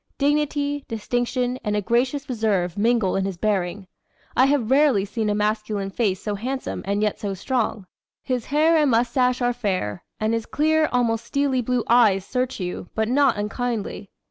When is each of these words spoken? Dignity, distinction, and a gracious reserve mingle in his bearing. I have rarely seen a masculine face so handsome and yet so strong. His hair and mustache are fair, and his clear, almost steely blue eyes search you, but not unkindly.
Dignity, 0.17 0.83
distinction, 0.87 1.59
and 1.63 1.75
a 1.75 1.81
gracious 1.83 2.27
reserve 2.27 2.75
mingle 2.75 3.15
in 3.15 3.23
his 3.23 3.37
bearing. 3.37 3.85
I 4.35 4.45
have 4.47 4.71
rarely 4.71 5.05
seen 5.05 5.29
a 5.29 5.35
masculine 5.35 5.91
face 5.91 6.19
so 6.19 6.33
handsome 6.33 6.81
and 6.87 7.03
yet 7.03 7.19
so 7.19 7.35
strong. 7.35 7.85
His 8.23 8.45
hair 8.45 8.77
and 8.77 8.89
mustache 8.89 9.43
are 9.43 9.53
fair, 9.53 10.03
and 10.19 10.33
his 10.33 10.47
clear, 10.47 10.89
almost 10.91 11.25
steely 11.25 11.61
blue 11.61 11.83
eyes 11.87 12.25
search 12.25 12.59
you, 12.59 12.89
but 12.95 13.09
not 13.09 13.37
unkindly. 13.37 14.09